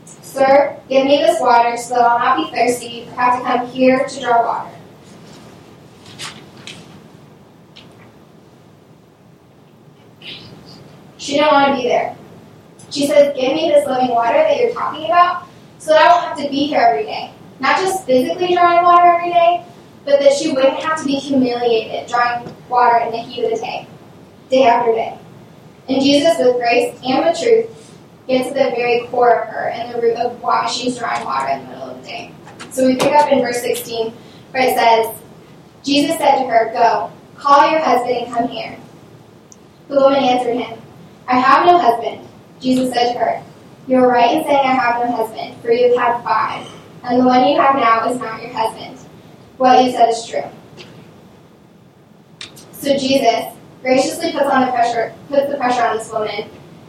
Sir, 0.04 0.76
give 0.88 1.06
me 1.06 1.18
this 1.18 1.40
water 1.40 1.76
so 1.76 1.94
that 1.94 2.02
I'll 2.02 2.18
not 2.18 2.50
be 2.50 2.56
thirsty 2.56 3.06
or 3.08 3.12
have 3.12 3.38
to 3.38 3.44
come 3.44 3.66
here 3.68 4.04
to 4.04 4.20
draw 4.20 4.44
water. 4.44 4.74
She 11.16 11.34
didn't 11.34 11.52
want 11.52 11.76
to 11.76 11.82
be 11.82 11.88
there. 11.88 12.16
She 12.90 13.06
says, 13.06 13.34
Give 13.34 13.54
me 13.54 13.70
this 13.70 13.86
living 13.86 14.10
water 14.10 14.34
that 14.34 14.60
you're 14.60 14.74
talking 14.74 15.06
about 15.06 15.46
so 15.78 15.92
that 15.92 16.13
be 16.54 16.66
here 16.66 16.80
every 16.80 17.04
day. 17.04 17.32
Not 17.60 17.78
just 17.78 18.06
physically 18.06 18.54
drawing 18.54 18.84
water 18.84 19.08
every 19.16 19.30
day, 19.30 19.64
but 20.04 20.20
that 20.20 20.32
she 20.32 20.52
wouldn't 20.52 20.78
have 20.82 20.98
to 21.00 21.04
be 21.04 21.14
humiliated 21.14 22.08
drawing 22.08 22.54
water 22.68 23.04
in 23.04 23.10
the 23.10 23.18
heat 23.18 23.44
of 23.44 23.50
the 23.50 23.56
day, 23.56 23.88
day 24.50 24.64
after 24.64 24.92
day. 24.92 25.18
And 25.88 26.02
Jesus, 26.02 26.38
with 26.38 26.56
grace 26.56 26.98
and 27.04 27.24
with 27.24 27.38
truth, 27.38 27.98
gets 28.26 28.48
to 28.48 28.54
the 28.54 28.70
very 28.70 29.06
core 29.08 29.42
of 29.42 29.48
her 29.48 29.68
and 29.68 29.94
the 29.94 30.00
root 30.00 30.16
of 30.16 30.40
why 30.40 30.66
she's 30.66 30.96
drawing 30.96 31.24
water 31.24 31.52
in 31.52 31.62
the 31.62 31.68
middle 31.68 31.90
of 31.90 32.00
the 32.00 32.06
day. 32.06 32.34
So 32.70 32.86
we 32.86 32.96
pick 32.96 33.12
up 33.12 33.30
in 33.30 33.40
verse 33.40 33.60
16 33.60 34.12
where 34.52 34.62
it 34.62 34.76
says, 34.76 35.22
Jesus 35.82 36.16
said 36.16 36.38
to 36.38 36.48
her, 36.48 36.72
Go, 36.72 37.12
call 37.36 37.70
your 37.70 37.80
husband 37.80 38.16
and 38.16 38.32
come 38.32 38.48
here. 38.48 38.78
The 39.88 39.96
woman 39.96 40.22
answered 40.22 40.56
him, 40.56 40.80
I 41.26 41.38
have 41.38 41.66
no 41.66 41.78
husband. 41.78 42.26
Jesus 42.60 42.92
said 42.94 43.12
to 43.12 43.18
her, 43.18 43.42
You 43.86 43.98
are 43.98 44.08
right 44.08 44.36
in 44.36 44.44
saying 44.44 44.66
I 44.66 44.74
have 44.74 45.04
no 45.04 45.14
husband, 45.14 45.60
for 45.60 45.70
you 45.70 45.96
have 45.98 46.14
had 46.14 46.24
five, 46.24 46.66
and 47.02 47.20
the 47.20 47.24
one 47.26 47.46
you 47.46 47.60
have 47.60 47.76
now 47.76 48.10
is 48.10 48.18
not 48.18 48.40
your 48.40 48.52
husband. 48.52 48.98
What 49.58 49.84
you 49.84 49.92
said 49.92 50.08
is 50.08 50.26
true. 50.26 50.44
So 52.72 52.96
Jesus 52.96 53.54
graciously 53.82 54.32
puts 54.32 54.46
on 54.46 54.66
the 54.66 54.72
pressure 54.72 55.14
puts 55.28 55.50
the 55.50 55.58
pressure 55.58 55.82
on 55.82 55.98
this 55.98 56.10
woman 56.10 56.48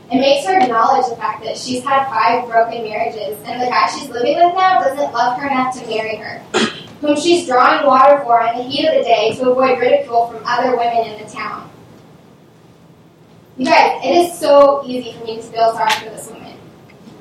and 0.10 0.20
makes 0.22 0.46
her 0.48 0.58
acknowledge 0.58 1.10
the 1.10 1.18
fact 1.18 1.44
that 1.44 1.58
she's 1.58 1.84
had 1.84 2.06
five 2.08 2.48
broken 2.48 2.84
marriages, 2.84 3.38
and 3.44 3.62
the 3.62 3.66
guy 3.66 3.88
she's 3.88 4.10
living 4.10 4.36
with 4.36 4.56
now 4.56 4.80
doesn't 4.80 5.12
love 5.12 5.38
her 5.40 5.48
enough 5.50 5.78
to 5.78 5.86
marry 5.88 6.16
her, 6.16 6.40
whom 7.02 7.18
she's 7.18 7.46
drawing 7.46 7.86
water 7.86 8.24
for 8.24 8.40
in 8.42 8.58
the 8.58 8.64
heat 8.64 8.88
of 8.88 8.96
the 8.96 9.04
day 9.04 9.36
to 9.36 9.50
avoid 9.50 9.80
ridicule 9.80 10.28
from 10.28 10.42
other 10.46 10.78
women 10.78 11.12
in 11.12 11.26
the 11.26 11.30
town. 11.30 11.70
You 13.58 13.66
guys, 13.66 14.00
it 14.04 14.16
is 14.16 14.38
so 14.38 14.84
easy 14.86 15.12
for 15.14 15.26
me 15.26 15.38
to 15.38 15.44
feel 15.44 15.74
sorry 15.74 15.92
for 15.92 16.10
this 16.10 16.30
woman. 16.30 16.45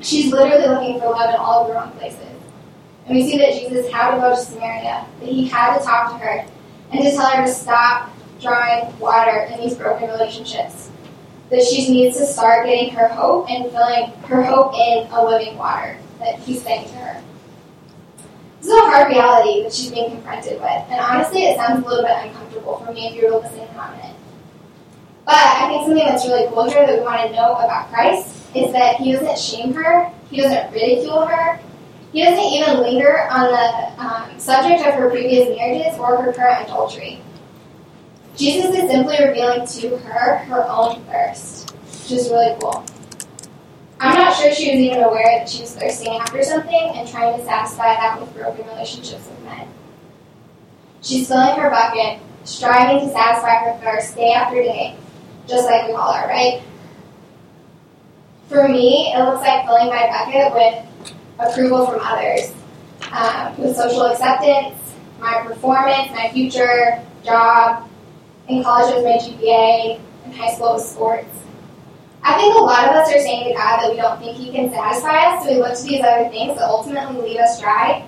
She's 0.04 0.30
literally 0.30 0.68
looking 0.68 1.00
for 1.00 1.08
love 1.08 1.30
in 1.30 1.37
all 1.37 1.66
the 1.66 1.73
wrong 1.73 1.90
places. 1.92 2.20
And 3.06 3.16
we 3.16 3.23
see 3.23 3.38
that 3.38 3.54
Jesus 3.54 3.90
had 3.90 4.14
to 4.14 4.20
go 4.20 4.30
to 4.30 4.37
Samaria, 4.37 5.06
that 5.20 5.26
he 5.26 5.46
had 5.46 5.78
to 5.78 5.82
talk 5.82 6.12
to 6.12 6.18
her, 6.18 6.46
and 6.92 7.02
to 7.02 7.11
tell 7.11 7.30
her 7.30 7.46
to 7.46 7.50
stop 7.50 8.11
drawing 8.38 8.99
water 8.99 9.49
in 9.50 9.61
these 9.61 9.75
broken 9.75 10.11
relationships 10.11 10.90
that 11.49 11.62
she 11.62 11.90
needs 11.90 12.18
to 12.18 12.26
start 12.26 12.66
getting 12.66 12.94
her 12.94 13.08
hope 13.08 13.49
and 13.49 13.73
filling 13.73 14.11
her 14.26 14.42
hope 14.42 14.75
in 14.75 15.11
a 15.11 15.25
living 15.25 15.56
water 15.56 15.96
that 16.18 16.38
he's 16.40 16.62
saying 16.62 16.87
to 16.88 16.94
her. 16.96 17.23
This 18.61 18.68
is 18.68 18.76
a 18.76 18.80
hard 18.80 19.08
reality 19.08 19.62
that 19.62 19.73
she's 19.73 19.90
being 19.90 20.11
confronted 20.11 20.61
with, 20.61 20.84
and 20.90 21.00
honestly, 21.00 21.44
it 21.44 21.56
sounds 21.56 21.82
a 21.82 21.88
little 21.88 22.04
bit 22.04 22.16
uncomfortable 22.25 22.82
for 22.84 22.92
me 22.92 23.08
if 23.08 23.14
you 23.14 23.30
were 23.30 23.40
listening 23.40 23.68
on 23.78 23.94
it. 24.00 24.14
But 25.25 25.37
I 25.37 25.68
think 25.68 25.87
something 25.87 26.04
that's 26.04 26.26
really 26.26 26.46
cool 26.49 26.68
here 26.68 26.87
that 26.87 26.99
we 26.99 27.02
want 27.02 27.23
to 27.23 27.32
know 27.34 27.54
about 27.54 27.90
Christ 27.90 28.33
is 28.54 28.73
that 28.73 28.96
he 28.96 29.12
doesn't 29.12 29.38
shame 29.38 29.75
her, 29.75 30.11
he 30.30 30.40
doesn't 30.40 30.73
ridicule 30.73 31.26
her, 31.26 31.61
he 32.12 32.23
doesn't 32.23 32.44
even 32.44 32.80
linger 32.80 33.26
on 33.28 33.50
the 33.50 34.02
um, 34.02 34.38
subject 34.38 34.87
of 34.87 34.94
her 34.94 35.11
previous 35.11 35.49
marriages 35.56 35.99
or 35.99 36.23
her 36.23 36.32
current 36.32 36.64
adultery. 36.64 37.20
Jesus 38.37 38.75
is 38.75 38.90
simply 38.90 39.16
revealing 39.25 39.66
to 39.66 39.96
her 39.99 40.38
her 40.38 40.64
own 40.68 41.02
thirst, 41.04 41.70
which 41.70 42.12
is 42.12 42.30
really 42.30 42.56
cool. 42.61 42.84
I'm 44.00 44.18
not 44.18 44.37
sure 44.37 44.52
she 44.52 44.70
was 44.70 44.80
even 44.80 45.02
aware 45.02 45.38
that 45.38 45.49
she 45.49 45.62
was 45.62 45.75
thirsting 45.75 46.16
after 46.16 46.42
something 46.42 46.92
and 46.94 47.08
trying 47.08 47.38
to 47.38 47.44
satisfy 47.44 47.94
that 47.94 48.20
with 48.20 48.34
broken 48.34 48.66
relationships 48.66 49.28
with 49.28 49.42
men. 49.44 49.68
She's 51.00 51.28
filling 51.28 51.58
her 51.58 51.70
bucket, 51.70 52.20
striving 52.44 53.06
to 53.06 53.12
satisfy 53.12 53.56
her 53.64 53.78
thirst 53.80 54.16
day 54.16 54.32
after 54.32 54.62
day, 54.62 54.96
just 55.46 55.64
like 55.66 55.87
we 55.88 55.94
all 55.94 56.11
are, 56.11 56.28
right? 56.28 56.62
For 58.48 58.68
me, 58.68 59.12
it 59.14 59.18
looks 59.24 59.40
like 59.40 59.64
filling 59.64 59.88
my 59.88 60.06
bucket 60.06 60.52
with 60.52 61.48
approval 61.48 61.86
from 61.86 62.00
others, 62.02 62.52
um, 63.10 63.56
with 63.56 63.74
social 63.74 64.06
acceptance, 64.06 64.78
my 65.18 65.42
performance, 65.46 66.10
my 66.10 66.30
future, 66.32 67.02
job. 67.24 67.88
In 68.48 68.62
college, 68.62 68.94
it 68.94 69.02
was 69.02 69.04
my 69.04 69.32
GPA. 69.32 70.00
In 70.26 70.32
high 70.32 70.54
school, 70.54 70.74
was 70.74 70.90
sports. 70.90 71.28
I 72.22 72.36
think 72.36 72.54
a 72.54 72.58
lot 72.58 72.88
of 72.88 72.96
us 72.96 73.08
are 73.08 73.18
saying 73.18 73.48
to 73.48 73.54
God 73.54 73.80
that 73.80 73.90
we 73.90 73.96
don't 73.96 74.18
think 74.18 74.36
He 74.36 74.50
can 74.50 74.70
satisfy 74.70 75.34
us, 75.34 75.44
so 75.44 75.52
we 75.52 75.58
look 75.58 75.76
to 75.76 75.82
these 75.82 76.02
other 76.02 76.28
things 76.28 76.58
that 76.58 76.68
ultimately 76.68 77.22
leave 77.22 77.38
us 77.38 77.60
dry. 77.60 78.06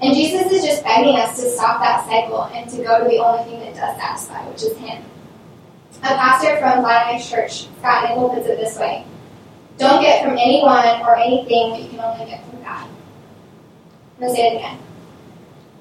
And 0.00 0.14
Jesus 0.14 0.50
is 0.50 0.64
just 0.64 0.84
begging 0.84 1.16
us 1.16 1.36
to 1.36 1.50
stop 1.50 1.80
that 1.80 2.06
cycle 2.06 2.44
and 2.44 2.70
to 2.70 2.76
go 2.78 3.02
to 3.02 3.08
the 3.08 3.18
only 3.18 3.44
thing 3.44 3.60
that 3.60 3.74
does 3.74 4.00
satisfy, 4.00 4.48
which 4.48 4.62
is 4.62 4.76
Him. 4.78 5.02
A 6.02 6.14
pastor 6.14 6.56
from 6.58 6.82
Flatiron 6.82 7.20
Church, 7.20 7.68
Scott 7.80 8.08
Nickel, 8.08 8.30
puts 8.30 8.46
it 8.46 8.56
this 8.58 8.78
way 8.78 9.04
Don't 9.78 10.02
get 10.02 10.24
from 10.24 10.36
anyone 10.36 11.02
or 11.02 11.16
anything 11.16 11.70
what 11.70 11.82
you 11.82 11.88
can 11.88 12.00
only 12.00 12.26
get 12.26 12.44
from 12.50 12.60
God. 12.62 12.88
I'm 12.88 14.20
going 14.20 14.30
to 14.32 14.36
say 14.36 14.46
it 14.48 14.56
again. 14.56 14.78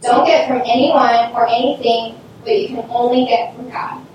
Don't 0.02 0.26
get 0.26 0.48
from 0.48 0.62
anyone 0.66 1.34
or 1.34 1.48
anything 1.48 2.14
what 2.44 2.56
you 2.56 2.68
can 2.68 2.86
only 2.90 3.26
get 3.26 3.56
from 3.56 3.70
God. 3.70 4.06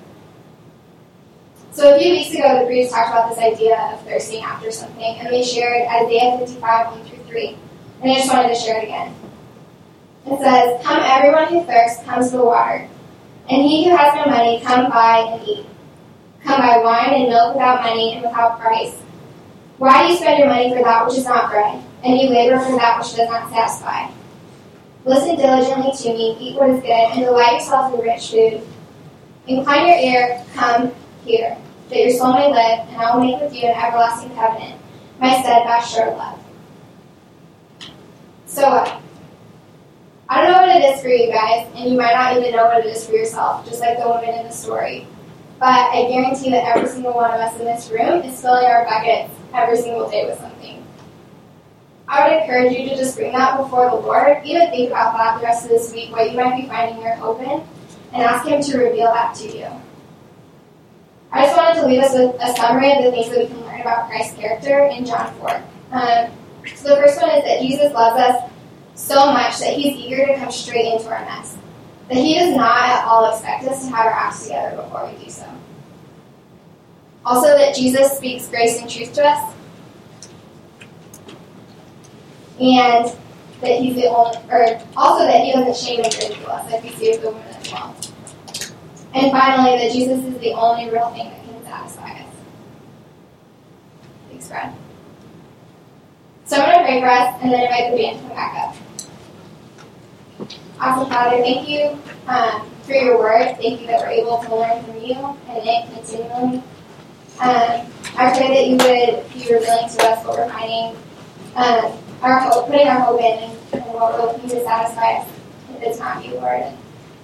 So 1.73 1.97
a 1.97 1.99
few 1.99 2.13
weeks 2.13 2.33
ago, 2.33 2.61
the 2.61 2.67
Breeds 2.67 2.93
talked 2.93 3.11
about 3.11 3.31
this 3.31 3.39
idea 3.39 3.77
of 3.93 4.05
thirsting 4.05 4.43
after 4.43 4.71
something, 4.71 5.17
and 5.19 5.29
they 5.29 5.43
shared 5.43 5.89
Isaiah 5.89 6.39
55, 6.39 6.93
1 6.93 7.05
through 7.05 7.25
3. 7.25 7.59
And 8.03 8.13
I 8.13 8.15
just 8.15 8.33
wanted 8.33 8.49
to 8.49 8.55
share 8.55 8.79
it 8.79 8.85
again. 8.85 9.15
It 10.27 10.39
says, 10.39 10.85
Come 10.85 11.01
everyone 11.03 11.49
who 11.49 11.65
thirsts, 11.65 12.05
come 12.05 12.23
to 12.23 12.31
the 12.31 12.45
water. 12.45 12.89
And 13.51 13.63
he 13.63 13.85
who 13.89 13.97
has 13.97 14.15
no 14.15 14.31
money, 14.31 14.61
come 14.61 14.91
buy 14.91 15.27
and 15.33 15.49
eat. 15.49 15.67
Come 16.45 16.61
buy 16.61 16.79
wine 16.79 17.15
and 17.15 17.29
milk 17.31 17.55
without 17.55 17.83
money 17.83 18.15
and 18.15 18.23
without 18.23 18.61
price. 18.61 19.03
Why 19.83 20.07
do 20.07 20.13
you 20.13 20.17
spend 20.17 20.39
your 20.39 20.47
money 20.47 20.73
for 20.73 20.85
that 20.85 21.09
which 21.09 21.19
is 21.19 21.25
not 21.25 21.51
bread, 21.51 21.83
and 22.05 22.17
you 22.17 22.29
labor 22.29 22.61
for 22.61 22.77
that 22.77 23.01
which 23.01 23.17
does 23.17 23.29
not 23.29 23.51
satisfy? 23.51 24.13
Listen 25.05 25.35
diligently 25.35 25.91
to 25.91 26.17
me, 26.17 26.37
eat 26.39 26.57
what 26.57 26.71
is 26.71 26.81
good, 26.83 26.89
and 26.89 27.25
delight 27.25 27.55
yourself 27.55 27.93
in 27.93 27.99
rich 27.99 28.31
food. 28.31 28.63
Incline 29.49 29.89
your 29.89 29.97
ear, 29.97 30.45
come 30.55 30.93
here, 31.25 31.59
that 31.89 31.99
your 31.99 32.11
soul 32.13 32.33
may 32.33 32.47
live, 32.47 32.87
and 32.91 32.97
I 32.97 33.17
will 33.17 33.25
make 33.25 33.41
with 33.41 33.53
you 33.53 33.67
an 33.67 33.75
everlasting 33.75 34.33
covenant, 34.37 34.81
my 35.19 35.43
steadfast 35.43 35.93
sure 35.93 36.13
love. 36.13 36.39
So? 38.47 38.63
I 40.29 40.43
don't 40.43 40.53
know 40.53 40.61
what 40.65 40.77
it 40.77 40.95
is 40.95 41.01
for 41.03 41.09
you 41.09 41.33
guys, 41.33 41.67
and 41.75 41.91
you 41.91 41.99
might 41.99 42.15
not 42.15 42.37
even 42.37 42.53
know 42.53 42.67
what 42.67 42.87
it 42.87 42.87
is 42.87 43.05
for 43.05 43.15
yourself, 43.15 43.67
just 43.69 43.81
like 43.81 43.99
the 43.99 44.09
woman 44.09 44.29
in 44.29 44.47
the 44.47 44.53
story. 44.53 45.09
But 45.59 45.91
I 45.91 46.07
guarantee 46.09 46.51
that 46.51 46.77
every 46.77 46.89
single 46.89 47.15
one 47.15 47.33
of 47.33 47.41
us 47.41 47.59
in 47.59 47.65
this 47.65 47.91
room 47.91 48.23
is 48.23 48.41
filling 48.41 48.65
our 48.65 48.85
buckets 48.85 49.42
every 49.55 49.77
single 49.77 50.09
day 50.11 50.27
with 50.27 50.39
something. 50.39 50.85
I 52.09 52.29
would 52.29 52.43
encourage 52.43 52.73
you 52.73 52.91
to 52.91 52.97
just 52.97 53.17
bring 53.17 53.33
that 53.33 53.57
before 53.57 53.89
the 53.89 53.97
Lord. 53.97 54.45
Even 54.45 54.71
think 54.71 54.91
about 54.91 55.17
that 55.17 55.41
the 55.41 55.47
rest 55.47 55.65
of 55.65 55.71
this 55.71 55.93
week, 55.93 56.11
what 56.11 56.31
you 56.31 56.37
might 56.37 56.61
be 56.61 56.69
finding 56.69 57.03
your 57.03 57.15
hope 57.15 57.41
in, 57.41 57.63
and 58.13 58.23
ask 58.23 58.47
Him 58.47 58.61
to 58.61 58.79
reveal 58.79 59.07
that 59.13 59.35
to 59.37 59.49
you. 59.49 59.69
I 61.33 61.47
just 61.47 61.57
wanted 61.57 61.81
to 61.81 61.87
leave 61.87 62.03
us 62.03 62.13
with 62.13 62.37
a 62.41 62.55
summary 62.55 62.93
of 62.93 63.05
the 63.05 63.11
things 63.11 63.31
that 63.31 63.39
we 63.39 63.47
can 63.47 63.61
learn 63.63 63.81
about 63.81 64.11
Christ's 64.11 64.37
character 64.37 64.85
in 64.93 65.07
John 65.07 65.33
4. 65.37 65.63
Um, 65.93 66.31
so 66.77 66.91
the 66.91 66.97
first 66.97 67.21
one 67.21 67.31
is 67.31 67.45
that 67.45 67.61
Jesus 67.63 67.93
loves 67.95 68.21
us 68.21 68.51
so 68.95 69.33
much 69.33 69.59
that 69.61 69.75
he's 69.75 69.97
eager 69.97 70.27
to 70.27 70.37
come 70.37 70.53
straight 70.53 70.93
into 70.93 71.09
our 71.09 71.25
mess. 71.25 71.57
That 72.09 72.19
he 72.19 72.39
does 72.39 72.55
not 72.55 72.77
at 72.83 73.07
all 73.07 73.33
expect 73.33 73.65
us 73.65 73.87
to 73.87 73.95
have 73.95 74.07
our 74.07 74.13
acts 74.13 74.43
together 74.43 74.77
before 74.83 75.11
we 75.11 75.25
do 75.25 75.31
so. 75.31 75.47
Also, 77.25 77.57
that 77.57 77.75
Jesus 77.75 78.17
speaks 78.17 78.49
grace 78.49 78.81
and 78.81 78.91
truth 78.91 79.13
to 79.15 79.25
us. 79.25 79.55
And 82.61 83.17
that 83.61 83.81
he's 83.81 83.95
the 83.95 84.07
only, 84.07 84.37
or 84.51 84.81
also 84.97 85.25
that 85.25 85.41
he 85.41 85.53
doesn't 85.53 85.77
shame 85.77 86.05
and 86.05 86.13
ridicule 86.15 86.51
us, 86.51 86.71
like 86.71 86.83
we 86.83 86.91
see 86.91 87.11
with 87.11 87.23
the 87.23 87.31
woman 87.31 87.47
as 87.49 87.73
well. 87.73 87.97
And 89.15 89.31
finally, 89.31 89.79
that 89.79 89.93
Jesus 89.93 90.25
is 90.25 90.39
the 90.39 90.53
only 90.53 90.91
real 90.91 91.11
thing 91.11 91.29
that 91.31 91.45
can 91.45 91.65
satisfy 91.65 92.13
us. 92.13 92.35
Thanks, 94.29 94.49
Brad. 94.49 94.75
So 96.47 96.57
I'm 96.57 96.65
going 96.65 96.79
to 96.79 96.85
pray 96.85 97.01
for 97.01 97.09
us 97.09 97.39
and 97.43 97.53
then 97.53 97.63
invite 97.63 97.93
the 97.93 97.97
band 97.97 98.17
to 98.17 98.27
come 98.27 98.37
back 98.37 98.55
up. 98.59 98.77
Awesome, 100.81 101.09
Father, 101.11 101.37
thank 101.43 101.69
you 101.69 101.97
um, 102.27 102.69
for 102.83 102.95
your 102.95 103.19
word. 103.19 103.57
Thank 103.59 103.81
you 103.81 103.87
that 103.87 104.01
we're 104.01 104.09
able 104.09 104.39
to 104.39 104.57
learn 104.57 104.83
from 104.85 104.97
you 104.97 105.15
and 105.49 105.69
it 105.69 105.95
continually. 105.95 106.63
Um, 107.41 107.87
I 108.17 108.37
pray 108.37 108.49
that 108.55 108.67
you 108.69 108.77
would 108.77 109.33
be 109.33 109.53
revealing 109.53 109.89
to 109.89 110.07
us 110.07 110.25
what 110.25 110.39
we're 110.39 110.49
finding, 110.51 110.97
um, 111.57 111.99
our 112.23 112.39
hope, 112.41 112.67
putting 112.67 112.87
our 112.87 113.01
hope 113.01 113.21
in, 113.21 113.51
and 113.73 113.85
what 113.93 114.13
will 114.19 114.41
you 114.43 114.49
to 114.51 114.65
satisfy 114.65 115.19
us 115.19 115.29
if 115.71 115.83
it's 115.83 115.99
not 115.99 116.25
you, 116.25 116.35
Lord. 116.35 116.65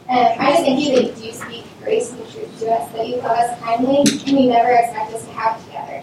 Um, 0.08 0.26
I 0.38 0.52
just 0.52 0.62
thank 0.64 0.80
you 0.80 0.94
that 0.94 1.04
you 1.04 1.12
do 1.12 1.32
speak 1.32 1.64
grace 1.82 2.10
and 2.12 2.20
truth 2.30 2.58
to 2.60 2.70
us, 2.70 2.90
that 2.92 3.06
you 3.06 3.16
love 3.16 3.38
us 3.38 3.60
kindly, 3.60 3.98
and 3.98 4.40
you 4.40 4.48
never 4.48 4.70
expect 4.70 5.12
us 5.12 5.24
to 5.24 5.32
have 5.32 5.60
it 5.60 5.64
together. 5.66 6.02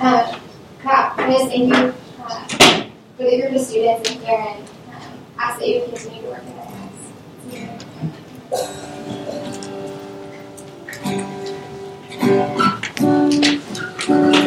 Um, 0.00 0.40
God, 0.82 1.18
I 1.18 1.30
just 1.32 1.48
thank 1.48 1.68
you 1.68 1.94
uh, 2.22 2.48
for 3.16 3.24
the 3.24 3.40
group 3.40 3.52
of 3.56 3.60
students 3.60 4.10
in 4.10 4.20
here, 4.20 4.38
and 4.38 4.62
um, 4.94 5.18
ask 5.38 5.58
that 5.58 5.68
you 5.68 5.82
continue 5.84 6.22
to 6.22 6.28
work 6.28 6.42
in 6.42 6.56
their 6.56 6.64
lives. 6.64 6.96
Thank 12.28 12.60
you. 12.60 12.72
Thank 12.98 13.60
you. 14.08 14.45